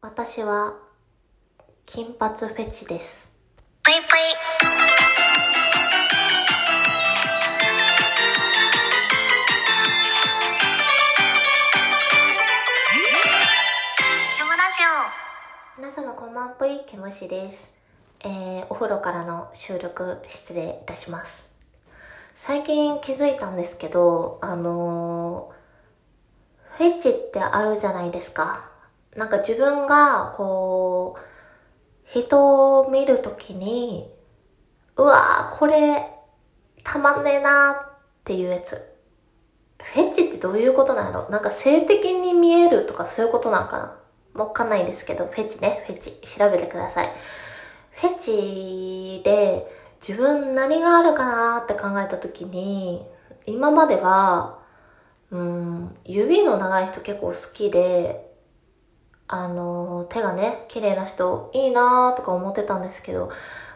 [0.00, 0.78] 私は
[1.84, 3.32] 金髪フェチです。
[3.82, 4.04] ぷいぷい。
[15.76, 17.68] 皆様こんばんぷい、けむしです。
[18.20, 21.48] えー、お風呂からの収録失礼いたします。
[22.36, 28.67] 最近気づいたんですけど、あのー、フェチってあるじゃないですか。
[29.18, 31.20] なんか自分が、こう、
[32.04, 34.08] 人を見るときに、
[34.96, 36.06] うわー、これ、
[36.84, 38.94] たまんねえなーっていうやつ。
[39.82, 43.96] フェチってどういうことなのなんか性的に見えるとかそういうことなんか
[44.34, 44.44] な？
[44.44, 46.12] わかんないですけど、フェチね、フェチ。
[46.38, 47.08] 調べてください。
[47.90, 49.66] フェチで
[50.00, 53.04] 自分何があるかなって考えたときに、
[53.46, 54.58] 今までは、
[55.30, 58.27] うん、指の長い人結構好きで、
[59.28, 63.30] あの、手がね、綺麗な人いいなーとか思ってたんですけど、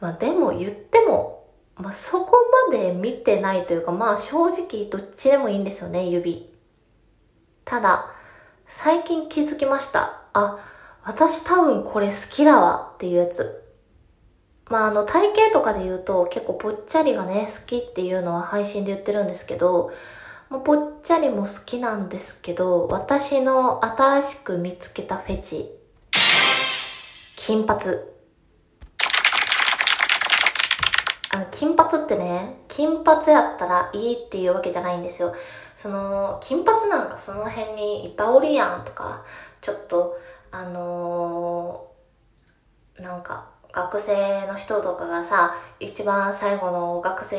[0.00, 2.36] まあでも言っても、まあそこ
[2.70, 6.52] まで見てないというか、まあ正直どっちでもいいんですよね、指。
[7.64, 8.06] ただ、
[8.66, 10.20] 最近気づきました。
[10.32, 10.58] あ、
[11.04, 13.62] 私多分これ好きだわっていうやつ。
[14.68, 19.92] まああの体型とかで言うと結構ぽっちゃりがね好きっていうのは配信で言ってるんですけど、
[20.48, 25.68] もうぽっちゃりも好きなんですけど、私の新しく見つけたフェチ。
[27.34, 27.82] 金髪。
[31.32, 35.34] あの、金髪ってね、金髪やったらいいっていうわけじゃないんですよ。
[35.74, 39.24] その、金髪なんかその辺にいっぱいおるやんとか、
[39.60, 40.16] ちょっと、
[40.52, 47.36] あのーなんか、学生の人とかがさ、一番最後の学生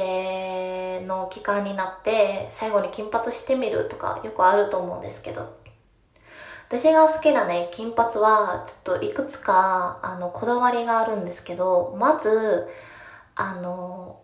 [1.01, 5.57] の期間になって、最後に金髪してみるとか、よくあると思うんですけど。
[6.69, 12.67] 私が好きなね、金髪は、ちょっといくつか、あの、こだわりがあるんですけど、まず、
[13.35, 14.19] あの、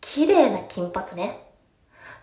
[0.00, 1.42] 綺麗な金髪ね。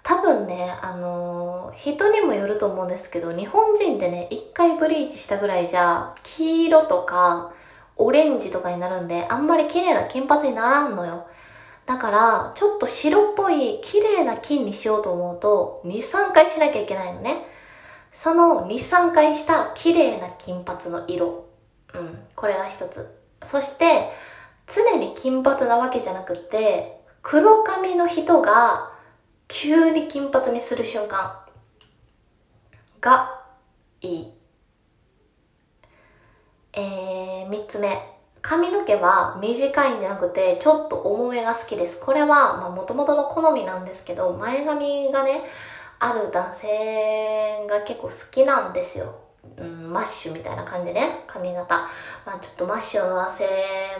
[0.03, 7.53] 多分ね、あの人にもよると思うんですけど、日本人ってね、一回ブリーチしたぐらいじゃ、黄色とか、
[7.95, 11.27] オレンジとかになるんで、あんまり綺麗な金髪にならんのよ。
[11.85, 17.45] だから、ちょっと白っぽい綺麗な金にしようと思うと、2、3回しなきゃいけないのね。
[18.11, 21.49] その2、3回した綺麗な金髪の色。
[21.93, 23.19] うん、これが一つ。
[23.41, 24.09] そして、
[24.67, 28.91] 常に金髪なわけじゃなくて、黒髪の人が
[29.47, 31.39] 急に金髪にする瞬間
[33.01, 33.41] が
[34.01, 34.33] いい。
[36.73, 38.12] えー、三つ目。
[38.43, 41.97] 髪の毛は短いんじゃなくて、ちょっと重めが好きです。
[41.99, 45.43] これは、まあ、元々の好みなんですけど、前髪がね、
[45.97, 49.15] ある男性が結構好きなんですよ。
[49.57, 51.73] うん、マッシュみたいな感じね、髪型。
[52.25, 53.45] まあ、ちょっとマッシュの男性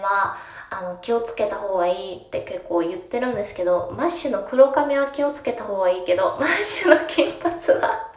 [0.02, 0.38] は、
[0.70, 8.10] あの、気をつけた方がいいって結構言ってるんですけど、マッシュの黒髪は気をつけた方がいいけど、 マッシュの金髪は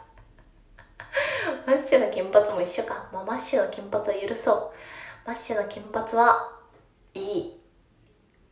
[1.65, 3.05] マッシュの金髪も一緒か。
[3.13, 4.71] まあ、マッシュの金髪は許そう。
[5.27, 6.53] マッシュの金髪は
[7.13, 7.59] いい。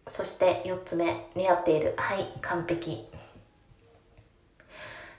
[0.09, 1.94] そして4つ目、似合っている。
[1.96, 3.08] はい、完璧。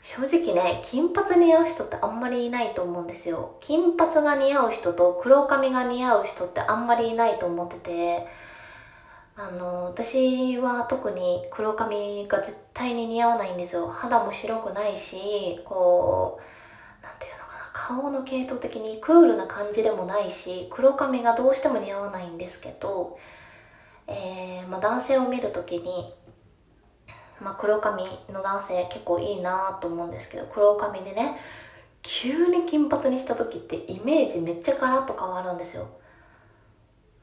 [0.02, 3.56] 正直ね、金髪似合う人ってあんまりいないと思うんですよ。
[3.60, 8.26] 金髪が似合う人と黒髪が似合う人ってあんまりいないと思ってて、
[9.34, 13.88] あの、私は特に黒髪が絶対に似合わないんですよ。
[13.88, 17.35] 肌も白くないし、こう、なんていう、
[17.86, 23.16] 顔の系統的にクールな感じでもないし、黒髪がどうしても似合わないんですけど、
[24.08, 26.12] えー、まあ男性を見るときに、
[27.40, 28.02] まあ黒髪
[28.32, 31.38] の男性結構いいなと思うんですけど、黒髪でね、
[32.02, 35.86] 急に金髪にした時ってイメージめっちゃガラッと変わるんですよ。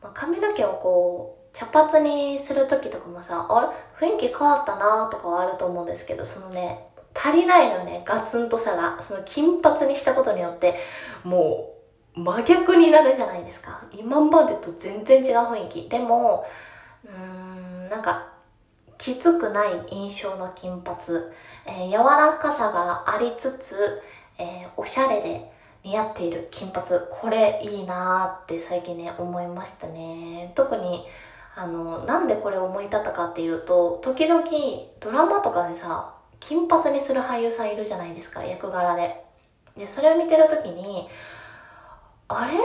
[0.02, 4.08] まあ、髪の毛をこう、茶髪にする時とかもさ、あれ？
[4.08, 9.02] 雰囲気変わったなとかはあると思うんですけど、そのね、足りないのね、ガツンとさが。
[9.02, 10.80] その金髪にしたことによって、
[11.24, 11.74] も
[12.16, 13.82] う、真逆になるじゃないですか。
[13.92, 15.90] 今までと全然違う雰囲気。
[15.90, 16.46] でも、
[17.06, 18.28] うーん、なんか、
[18.98, 20.98] きつくない印象の金髪、
[21.66, 24.02] えー柔らかさがありつつ、
[24.38, 25.52] えーおしゃれで
[25.84, 30.52] 似合っている金髪、これいいなーって最近ね、思いましたね。
[30.56, 31.06] 特に、
[31.56, 34.44] あの、なんでこれ思い立ったかっていうと、時々
[35.00, 36.14] ドラマとかでさ、
[36.48, 39.24] 金髪にする俳優さんいるじゃないですか、役柄で。
[39.78, 41.08] で、それを見てる時に、
[42.28, 42.58] あれ？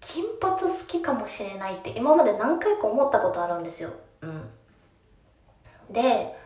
[0.00, 3.90] 金髪好きかもしれないって今まで何回か思ったことあるんですよ。
[4.20, 4.50] うん。
[5.90, 6.36] で、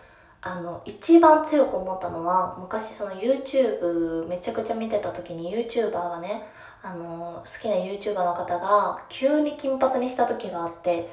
[0.41, 6.47] あの、一番強く思ったのは、昔その YouTube めちゃくちゃ見てた時に YouTuber がね、
[6.81, 11.11] あの好きな YouTuber の方が急に金髪にした時があって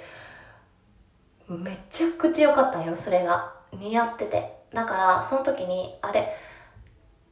[1.49, 6.35] めちゃくちゃ良かったよそれが似合っててだからその時にあれ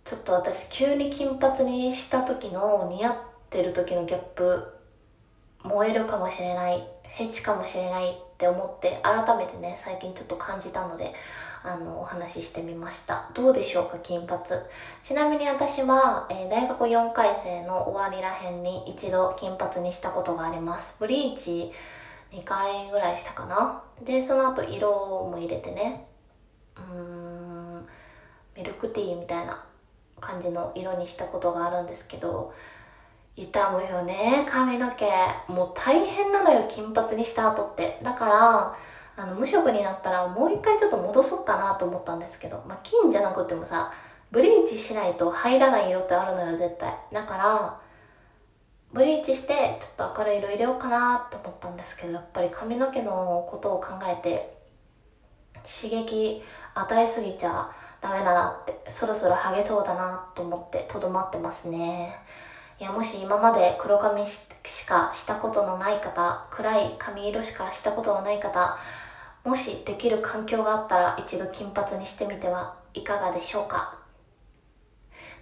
[0.05, 3.15] ちょっと私急に金髪にした時の似合っ
[3.49, 4.65] てる時のギャップ
[5.63, 6.87] 燃えるかもしれない
[7.17, 11.13] フェチかもしれないって思って改めてね最近ちょっと感じたので
[11.65, 13.29] あのお話ししてみました。
[13.33, 14.41] どうでしょうか金髪。
[15.01, 20.97] ちなみに私は、えー、大学4回生の終わりらへんに一度金髪にしたことがあります。
[20.99, 21.71] ブリーチ
[22.33, 23.81] 2回ぐらいしたかな。
[24.03, 24.89] でその後色
[25.31, 26.05] も入れてね。
[26.75, 27.22] うん。
[28.83, 29.63] クティーみたいな
[30.19, 32.53] 感じの色にしたことがあるんですけど
[33.35, 35.05] 傷むよね髪の毛。
[35.47, 37.99] もう大変なのよ金髪にした後って。
[38.03, 38.75] だから
[39.15, 43.91] あの無色になったらもう一回ちょっと戻そうかなと思ったんですけど、まあ、金じゃなくてもさ
[44.31, 46.93] ブリーチしないと入らない色ってあるのよ絶対。
[47.11, 47.79] だから
[48.91, 54.53] ブリーチしてちょっと明るい色入れようかなと思ったんですけどやっぱり髪の毛のことを考えて
[55.63, 56.43] 刺激
[56.75, 57.71] 与えすぎちゃ
[58.03, 62.13] ダメだなってそろそろハゲそうだなと思ってとどまってますね。
[62.77, 68.77] いやもし今まで黒髪しかしたことのない方暗い髪色しかしたことのない方
[69.45, 73.95] もしできる環境があったら一度金髪にしてみてはいかがでしょうか。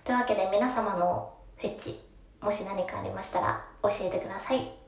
[0.03, 1.99] というわけで皆様のフェッチ
[2.41, 4.80] もし何かありましたら教えてください。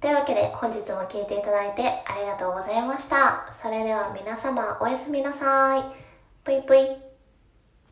[0.00, 3.54] というわけで本日も聴いていただいてありがとうございました。
[3.62, 5.82] それでは皆様おやすみなさい。
[6.42, 7.09] ぷいぷい。